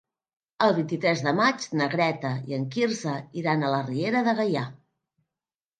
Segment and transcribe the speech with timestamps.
[0.67, 4.67] El vint-i-tres de maig na Greta i en Quirze iran a la Riera de Gaià.